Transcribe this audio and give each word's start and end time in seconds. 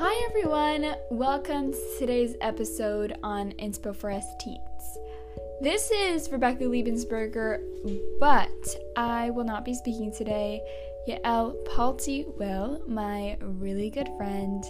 Hi 0.00 0.28
everyone, 0.30 0.94
welcome 1.10 1.72
to 1.72 1.96
today's 1.98 2.36
episode 2.40 3.18
on 3.24 3.50
Inspo 3.54 3.96
for 3.96 4.12
Us 4.12 4.24
Teens. 4.38 4.96
This 5.60 5.90
is 5.90 6.30
Rebecca 6.30 6.62
Liebensberger, 6.62 7.58
but 8.20 8.76
I 8.96 9.30
will 9.30 9.42
not 9.42 9.64
be 9.64 9.74
speaking 9.74 10.12
today. 10.12 10.60
Yael 11.08 11.64
Palti 11.64 12.26
will, 12.38 12.80
my 12.86 13.38
really 13.40 13.90
good 13.90 14.08
friend, 14.16 14.62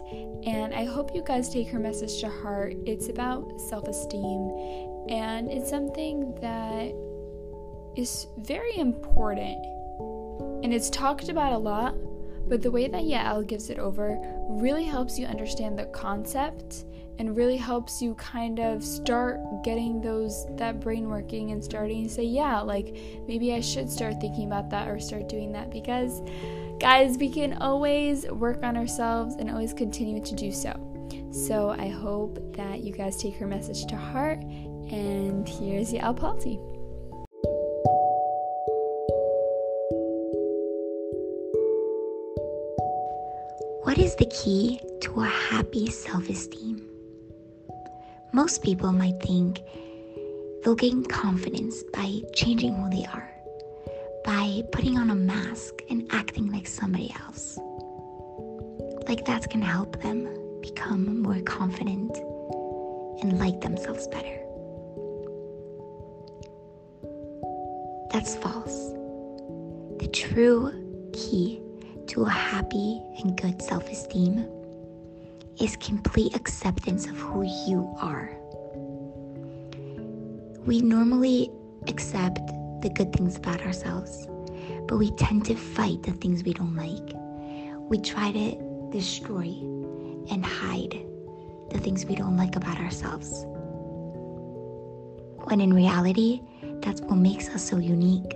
and 0.47 0.75
I 0.75 0.87
hope 0.87 1.15
you 1.15 1.23
guys 1.23 1.53
take 1.53 1.69
her 1.69 1.79
message 1.79 2.23
to 2.23 2.31
heart. 2.31 2.73
It's 2.87 3.11
about 3.11 3.61
self 3.61 3.87
esteem, 3.87 5.05
and 5.11 5.51
it's 5.53 5.69
something 5.69 6.35
that 6.41 6.95
is 8.01 8.29
very 8.39 8.79
important, 8.79 9.63
and 10.65 10.73
it's 10.73 10.89
talked 10.89 11.29
about 11.29 11.53
a 11.53 11.59
lot 11.59 11.95
but 12.49 12.63
the 12.63 12.71
way 12.71 12.89
that 12.89 13.03
Yael 13.03 13.47
gives 13.47 13.71
it 13.71 13.79
over 13.79 14.19
really 14.49 14.85
helps 14.85 15.19
you 15.19 15.27
understand 15.27 15.79
the 15.79 15.87
concept 15.87 16.85
and 17.19 17.37
really 17.37 17.57
helps 17.57 18.01
you 18.01 18.15
kind 18.15 18.61
of 18.61 18.83
start 18.83 19.41
getting 19.65 20.01
those 20.01 20.47
that 20.57 20.81
brain 20.81 21.09
working 21.09 21.51
and 21.51 21.63
starting 21.63 22.05
to 22.05 22.11
say, 22.11 22.23
yeah, 22.23 22.61
like 22.61 22.97
maybe 23.27 23.55
I 23.55 23.61
should 23.61 23.91
start 23.91 24.21
thinking 24.21 24.47
about 24.47 24.71
that 24.71 24.89
or 24.89 25.01
start 25.01 25.29
doing 25.29 25.53
that 25.53 25.71
because 25.71 26.23
guys, 26.79 27.19
we 27.19 27.29
can 27.29 27.55
always 27.55 28.25
work 28.27 28.63
on 28.63 28.77
ourselves 28.77 29.35
and 29.39 29.51
always 29.51 29.75
continue 29.75 30.23
to 30.23 30.35
do 30.35 30.53
so. 30.53 30.73
So 31.33 31.71
I 31.71 31.89
hope 31.89 32.57
that 32.57 32.81
you 32.81 32.93
guys 32.93 33.17
take 33.17 33.37
her 33.37 33.47
message 33.47 33.87
to 33.87 33.97
heart 33.97 34.41
and 34.41 35.47
here's 35.49 35.93
Yael 35.93 36.17
Palti. 36.17 36.59
What 43.89 43.97
is 43.97 44.15
the 44.17 44.27
key 44.27 44.79
to 45.01 45.21
a 45.23 45.25
happy 45.25 45.91
self 45.91 46.29
esteem? 46.29 46.87
Most 48.35 48.63
people 48.63 48.93
might 48.93 49.19
think 49.23 49.63
they'll 50.63 50.75
gain 50.75 51.07
confidence 51.07 51.83
by 51.95 52.21
changing 52.35 52.75
who 52.75 52.91
they 52.91 53.07
are, 53.07 53.31
by 54.27 54.63
putting 54.73 54.99
on 54.99 55.09
a 55.09 55.15
mask 55.15 55.73
and 55.89 56.07
acting 56.11 56.53
like 56.53 56.67
somebody 56.67 57.17
else. 57.25 57.59
Like 59.09 59.25
that's 59.25 59.47
gonna 59.47 59.65
help 59.65 60.03
them 60.03 60.29
become 60.61 61.23
more 61.23 61.41
confident 61.41 62.15
and 63.23 63.39
like 63.39 63.63
themselves 63.63 64.07
better. 64.09 64.39
That's 68.13 68.37
false. 68.37 68.91
The 69.99 70.11
true 70.13 71.11
key 71.15 71.63
to 72.09 72.25
a 72.25 72.31
happy 72.31 73.03
and 73.19 73.37
good 73.37 73.61
self 73.61 73.89
esteem 73.91 74.49
is 75.61 75.77
complete 75.77 76.35
acceptance 76.35 77.07
of 77.07 77.17
who 77.19 77.43
you 77.69 77.95
are. 78.01 78.31
We 80.65 80.81
normally 80.81 81.51
accept 81.87 82.41
the 82.81 82.91
good 82.95 83.13
things 83.13 83.37
about 83.37 83.61
ourselves, 83.61 84.27
but 84.87 84.97
we 84.97 85.11
tend 85.13 85.45
to 85.47 85.55
fight 85.55 86.03
the 86.03 86.13
things 86.13 86.45
we 86.45 86.55
don't 86.55 86.75
like. 86.75 87.15
We 87.91 87.99
try 87.99 88.33
to 88.33 88.89
destroy 88.91 89.49
and 90.31 90.45
hide 90.45 91.05
the 91.71 91.79
things 91.79 92.07
we 92.07 92.15
don't 92.15 92.39
like 92.39 92.57
about 92.57 92.79
ourselves. 92.79 93.45
When 95.45 95.61
in 95.61 95.75
reality, 95.75 96.41
that's 96.81 97.03
what 97.03 97.17
makes 97.17 97.51
us 97.51 97.69
so 97.69 97.77
unique. 97.77 98.35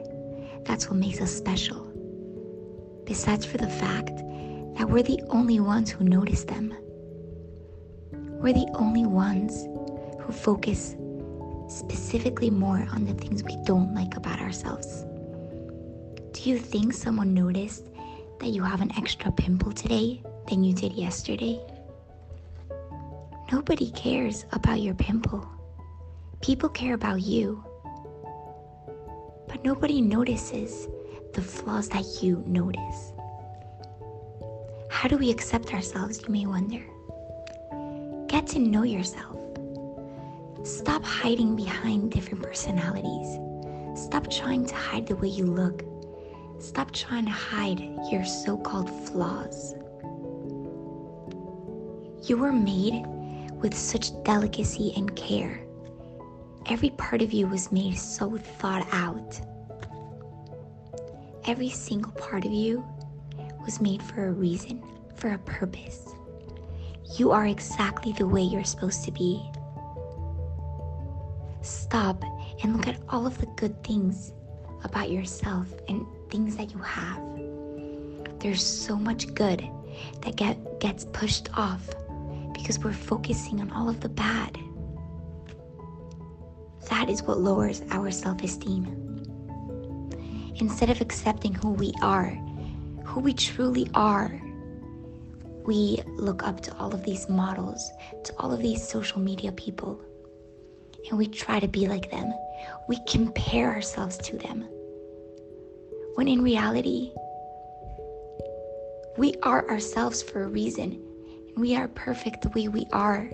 That's 0.64 0.90
what 0.90 0.96
makes 0.96 1.20
us 1.22 1.34
special 1.34 1.91
besides 3.12 3.44
for 3.44 3.58
the 3.58 3.68
fact 3.68 4.16
that 4.78 4.88
we're 4.88 5.02
the 5.02 5.20
only 5.28 5.60
ones 5.60 5.90
who 5.90 6.02
notice 6.02 6.44
them. 6.44 6.74
We're 8.10 8.54
the 8.54 8.70
only 8.72 9.04
ones 9.04 9.52
who 10.18 10.32
focus 10.32 10.96
specifically 11.68 12.48
more 12.48 12.88
on 12.90 13.04
the 13.04 13.12
things 13.12 13.44
we 13.44 13.58
don't 13.66 13.94
like 13.94 14.16
about 14.16 14.40
ourselves. 14.40 15.04
Do 16.32 16.48
you 16.48 16.58
think 16.58 16.94
someone 16.94 17.34
noticed 17.34 17.84
that 18.40 18.48
you 18.48 18.62
have 18.62 18.80
an 18.80 18.90
extra 18.96 19.30
pimple 19.30 19.72
today 19.72 20.22
than 20.48 20.64
you 20.64 20.72
did 20.72 20.94
yesterday? 20.94 21.60
Nobody 23.52 23.90
cares 23.90 24.46
about 24.52 24.80
your 24.80 24.94
pimple. 24.94 25.46
People 26.40 26.70
care 26.70 26.94
about 26.94 27.20
you. 27.20 27.62
But 29.48 29.62
nobody 29.62 30.00
notices 30.00 30.88
the 31.32 31.42
flaws 31.42 31.88
that 31.88 32.22
you 32.22 32.42
notice. 32.46 33.12
How 34.90 35.08
do 35.08 35.16
we 35.16 35.30
accept 35.30 35.72
ourselves, 35.72 36.20
you 36.22 36.28
may 36.28 36.46
wonder? 36.46 36.82
Get 38.28 38.46
to 38.48 38.58
know 38.58 38.82
yourself. 38.82 39.36
Stop 40.64 41.04
hiding 41.04 41.56
behind 41.56 42.12
different 42.12 42.42
personalities. 42.42 43.38
Stop 43.94 44.30
trying 44.30 44.66
to 44.66 44.74
hide 44.74 45.06
the 45.06 45.16
way 45.16 45.28
you 45.28 45.46
look. 45.46 45.82
Stop 46.60 46.92
trying 46.92 47.24
to 47.24 47.30
hide 47.30 47.80
your 48.10 48.24
so 48.24 48.56
called 48.56 48.90
flaws. 49.08 49.74
You 52.28 52.36
were 52.36 52.52
made 52.52 53.04
with 53.60 53.74
such 53.74 54.10
delicacy 54.22 54.92
and 54.96 55.14
care. 55.16 55.64
Every 56.66 56.90
part 56.90 57.22
of 57.22 57.32
you 57.32 57.48
was 57.48 57.72
made 57.72 57.98
so 57.98 58.36
thought 58.36 58.86
out. 58.92 59.40
Every 61.44 61.70
single 61.70 62.12
part 62.12 62.44
of 62.44 62.52
you 62.52 62.84
was 63.64 63.80
made 63.80 64.00
for 64.00 64.28
a 64.28 64.32
reason, 64.32 64.80
for 65.16 65.32
a 65.32 65.38
purpose. 65.38 66.14
You 67.18 67.32
are 67.32 67.46
exactly 67.46 68.12
the 68.12 68.28
way 68.28 68.42
you're 68.42 68.62
supposed 68.62 69.04
to 69.04 69.10
be. 69.10 69.42
Stop 71.60 72.22
and 72.62 72.76
look 72.76 72.86
at 72.86 73.00
all 73.08 73.26
of 73.26 73.38
the 73.38 73.46
good 73.56 73.82
things 73.82 74.32
about 74.84 75.10
yourself 75.10 75.66
and 75.88 76.06
things 76.30 76.56
that 76.56 76.70
you 76.70 76.78
have. 76.78 77.20
There's 78.38 78.64
so 78.64 78.94
much 78.94 79.34
good 79.34 79.68
that 80.20 80.36
get, 80.36 80.80
gets 80.80 81.06
pushed 81.06 81.48
off 81.54 81.88
because 82.52 82.78
we're 82.78 82.92
focusing 82.92 83.60
on 83.60 83.72
all 83.72 83.88
of 83.88 84.00
the 84.00 84.08
bad. 84.08 84.56
That 86.88 87.10
is 87.10 87.24
what 87.24 87.40
lowers 87.40 87.82
our 87.90 88.12
self 88.12 88.42
esteem 88.44 89.11
instead 90.56 90.90
of 90.90 91.00
accepting 91.00 91.54
who 91.54 91.70
we 91.70 91.92
are, 92.02 92.30
who 93.04 93.20
we 93.20 93.32
truly 93.32 93.88
are, 93.94 94.40
we 95.64 96.00
look 96.16 96.42
up 96.42 96.60
to 96.62 96.76
all 96.76 96.92
of 96.92 97.04
these 97.04 97.28
models, 97.28 97.90
to 98.24 98.32
all 98.38 98.52
of 98.52 98.60
these 98.60 98.86
social 98.86 99.20
media 99.20 99.52
people, 99.52 100.00
and 101.08 101.18
we 101.18 101.26
try 101.26 101.60
to 101.60 101.68
be 101.68 101.86
like 101.88 102.10
them. 102.10 102.32
We 102.88 102.98
compare 103.08 103.72
ourselves 103.72 104.18
to 104.18 104.36
them. 104.38 104.62
When 106.14 106.28
in 106.28 106.42
reality, 106.42 107.12
we 109.16 109.34
are 109.42 109.68
ourselves 109.68 110.22
for 110.22 110.42
a 110.42 110.48
reason, 110.48 111.00
and 111.48 111.58
we 111.58 111.76
are 111.76 111.88
perfect 111.88 112.42
the 112.42 112.48
way 112.50 112.68
we 112.68 112.86
are. 112.92 113.30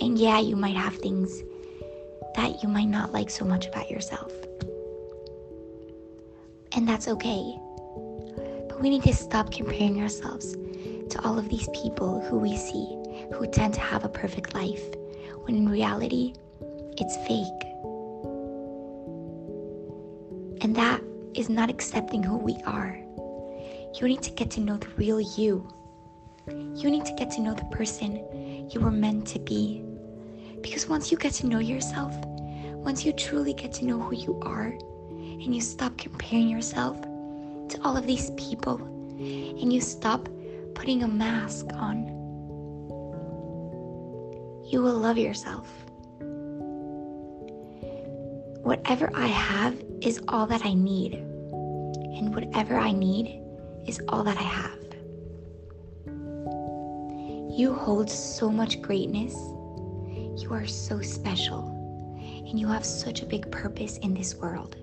And 0.00 0.18
yeah, 0.18 0.40
you 0.40 0.56
might 0.56 0.76
have 0.76 0.96
things 0.96 1.42
that 2.34 2.62
you 2.62 2.68
might 2.68 2.88
not 2.88 3.12
like 3.12 3.30
so 3.30 3.44
much 3.44 3.66
about 3.66 3.90
yourself 3.90 4.32
and 6.74 6.88
that's 6.88 7.08
okay. 7.08 7.58
But 8.68 8.80
we 8.80 8.90
need 8.90 9.02
to 9.04 9.14
stop 9.14 9.52
comparing 9.52 10.00
ourselves 10.00 10.52
to 11.10 11.20
all 11.24 11.38
of 11.38 11.48
these 11.48 11.68
people 11.74 12.20
who 12.20 12.38
we 12.38 12.56
see 12.56 12.98
who 13.34 13.46
tend 13.46 13.74
to 13.74 13.80
have 13.80 14.04
a 14.04 14.08
perfect 14.08 14.54
life, 14.54 14.82
when 15.44 15.56
in 15.56 15.68
reality, 15.68 16.34
it's 16.98 17.16
fake. 17.28 17.68
And 20.62 20.74
that 20.76 21.02
is 21.34 21.48
not 21.48 21.70
accepting 21.70 22.22
who 22.22 22.36
we 22.36 22.56
are. 22.64 22.98
You 24.00 24.08
need 24.08 24.22
to 24.22 24.30
get 24.30 24.50
to 24.52 24.60
know 24.60 24.76
the 24.76 24.88
real 24.96 25.20
you. 25.20 25.68
You 26.48 26.90
need 26.90 27.04
to 27.04 27.14
get 27.14 27.30
to 27.32 27.40
know 27.40 27.54
the 27.54 27.64
person 27.66 28.68
you 28.70 28.80
were 28.80 28.90
meant 28.90 29.26
to 29.28 29.38
be. 29.38 29.84
Because 30.62 30.88
once 30.88 31.10
you 31.10 31.18
get 31.18 31.32
to 31.34 31.46
know 31.46 31.58
yourself, 31.58 32.14
once 32.74 33.04
you 33.04 33.12
truly 33.12 33.54
get 33.54 33.72
to 33.74 33.84
know 33.84 34.00
who 34.00 34.14
you 34.14 34.40
are, 34.42 34.72
and 35.44 35.54
you 35.54 35.60
stop 35.60 35.96
comparing 35.98 36.48
yourself 36.48 37.00
to 37.02 37.78
all 37.82 37.96
of 37.96 38.06
these 38.06 38.30
people 38.32 38.76
and 39.18 39.72
you 39.72 39.80
stop 39.80 40.28
putting 40.74 41.02
a 41.02 41.08
mask 41.08 41.66
on, 41.74 42.06
you 44.70 44.80
will 44.82 44.98
love 44.98 45.18
yourself. 45.18 45.68
Whatever 48.62 49.10
I 49.14 49.26
have 49.26 49.82
is 50.00 50.20
all 50.28 50.46
that 50.46 50.64
I 50.64 50.72
need, 50.72 51.14
and 51.14 52.34
whatever 52.34 52.76
I 52.76 52.92
need 52.92 53.42
is 53.86 54.00
all 54.08 54.22
that 54.24 54.38
I 54.38 54.42
have. 54.42 54.78
You 57.58 57.74
hold 57.74 58.08
so 58.08 58.50
much 58.50 58.80
greatness. 58.80 59.34
You 60.40 60.48
are 60.52 60.66
so 60.66 61.00
special, 61.00 61.68
and 62.18 62.58
you 62.58 62.68
have 62.68 62.84
such 62.84 63.22
a 63.22 63.26
big 63.26 63.50
purpose 63.50 63.98
in 63.98 64.14
this 64.14 64.36
world. 64.36 64.76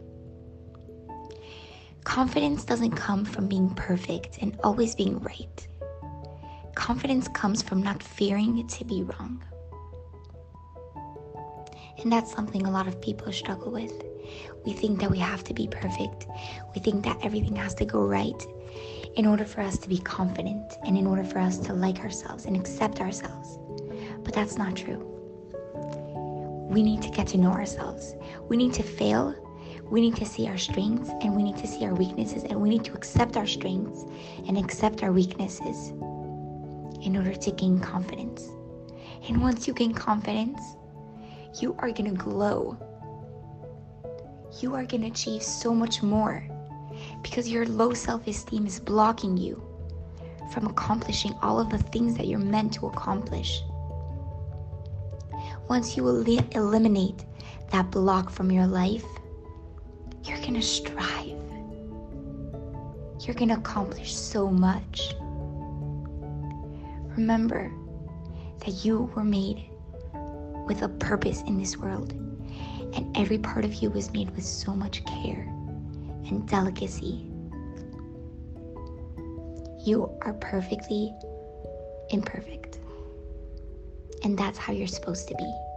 Confidence 2.09 2.65
doesn't 2.65 2.93
come 2.93 3.23
from 3.23 3.47
being 3.47 3.69
perfect 3.75 4.39
and 4.41 4.57
always 4.63 4.95
being 4.95 5.19
right. 5.19 5.67
Confidence 6.73 7.27
comes 7.27 7.61
from 7.61 7.83
not 7.83 8.01
fearing 8.01 8.67
to 8.67 8.83
be 8.83 9.03
wrong. 9.03 9.43
And 12.01 12.11
that's 12.11 12.33
something 12.33 12.65
a 12.65 12.71
lot 12.71 12.87
of 12.87 12.99
people 12.99 13.31
struggle 13.31 13.71
with. 13.71 13.93
We 14.65 14.73
think 14.73 14.99
that 15.01 15.11
we 15.11 15.19
have 15.19 15.43
to 15.43 15.53
be 15.53 15.67
perfect. 15.67 16.25
We 16.73 16.81
think 16.81 17.05
that 17.05 17.19
everything 17.21 17.55
has 17.57 17.75
to 17.75 17.85
go 17.85 18.01
right 18.01 18.43
in 19.15 19.27
order 19.27 19.45
for 19.45 19.61
us 19.61 19.77
to 19.77 19.87
be 19.87 19.99
confident 19.99 20.79
and 20.87 20.97
in 20.97 21.05
order 21.05 21.23
for 21.23 21.37
us 21.37 21.59
to 21.59 21.73
like 21.73 21.99
ourselves 21.99 22.45
and 22.45 22.57
accept 22.57 23.01
ourselves. 23.01 23.59
But 24.23 24.33
that's 24.33 24.57
not 24.57 24.75
true. 24.75 25.05
We 26.71 26.81
need 26.81 27.03
to 27.03 27.09
get 27.11 27.27
to 27.27 27.37
know 27.37 27.51
ourselves. 27.51 28.15
We 28.47 28.57
need 28.57 28.73
to 28.73 28.83
fail. 28.83 29.35
We 29.89 30.01
need 30.01 30.15
to 30.17 30.25
see 30.25 30.47
our 30.47 30.57
strengths 30.57 31.09
and 31.21 31.35
we 31.35 31.41
need 31.41 31.57
to 31.57 31.67
see 31.67 31.83
our 31.85 31.95
weaknesses 31.95 32.43
and 32.43 32.61
we 32.61 32.69
need 32.69 32.83
to 32.85 32.93
accept 32.93 33.37
our 33.37 33.47
strengths 33.47 34.05
and 34.47 34.57
accept 34.57 35.01
our 35.01 35.11
weaknesses 35.11 35.89
in 37.01 37.15
order 37.17 37.33
to 37.33 37.51
gain 37.51 37.79
confidence. 37.79 38.47
And 39.27 39.41
once 39.41 39.67
you 39.67 39.73
gain 39.73 39.93
confidence, 39.93 40.61
you 41.59 41.75
are 41.79 41.91
going 41.91 42.15
to 42.15 42.23
glow. 42.23 42.77
You 44.61 44.75
are 44.75 44.85
going 44.85 45.01
to 45.01 45.07
achieve 45.07 45.41
so 45.41 45.73
much 45.73 46.03
more 46.03 46.47
because 47.23 47.49
your 47.49 47.65
low 47.65 47.93
self 47.93 48.27
esteem 48.27 48.65
is 48.67 48.79
blocking 48.79 49.37
you 49.37 49.63
from 50.53 50.67
accomplishing 50.67 51.33
all 51.41 51.59
of 51.59 51.69
the 51.69 51.77
things 51.77 52.15
that 52.17 52.27
you're 52.27 52.39
meant 52.39 52.73
to 52.73 52.87
accomplish. 52.87 53.61
Once 55.67 55.95
you 55.95 56.07
el- 56.07 56.45
eliminate 56.51 57.25
that 57.71 57.91
block 57.91 58.29
from 58.29 58.51
your 58.51 58.65
life, 58.65 59.05
you're 60.29 60.39
going 60.39 60.53
to 60.53 60.61
strive. 60.61 61.25
You're 63.21 63.35
going 63.35 63.49
to 63.49 63.55
accomplish 63.55 64.15
so 64.15 64.47
much. 64.47 65.15
Remember 67.17 67.71
that 68.59 68.85
you 68.85 69.11
were 69.15 69.23
made 69.23 69.65
with 70.67 70.83
a 70.83 70.89
purpose 70.99 71.41
in 71.47 71.57
this 71.57 71.77
world, 71.77 72.13
and 72.93 73.17
every 73.17 73.39
part 73.39 73.65
of 73.65 73.73
you 73.75 73.89
was 73.89 74.13
made 74.13 74.29
with 74.35 74.45
so 74.45 74.75
much 74.75 75.03
care 75.05 75.47
and 76.27 76.47
delicacy. 76.47 77.25
You 79.83 80.15
are 80.21 80.33
perfectly 80.33 81.11
imperfect, 82.11 82.77
and 84.23 84.37
that's 84.37 84.59
how 84.59 84.73
you're 84.73 84.87
supposed 84.87 85.27
to 85.29 85.35
be. 85.35 85.68